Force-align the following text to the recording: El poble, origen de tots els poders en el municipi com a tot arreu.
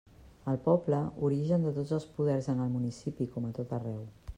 El 0.53 0.55
poble, 0.67 1.01
origen 1.29 1.67
de 1.69 1.75
tots 1.77 1.95
els 2.01 2.11
poders 2.17 2.51
en 2.57 2.65
el 2.67 2.77
municipi 2.79 3.33
com 3.37 3.51
a 3.51 3.57
tot 3.61 3.81
arreu. 3.83 4.07